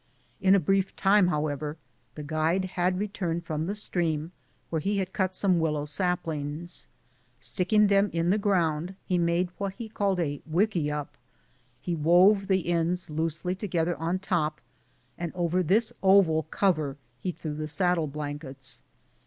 [0.41, 1.75] In a brief time, liowever,
[2.15, 4.31] the guide had returned from the stream,
[4.71, 4.93] where 80 BOOTS AND SADDLES.
[4.93, 6.87] he had cut some willow saplings,
[7.37, 11.17] and sticking them in the ground made what he called'' wik a up."
[11.79, 14.59] He wove the ends loosely together on top,
[15.19, 18.81] and over this oval cover he threw the saddle blankets.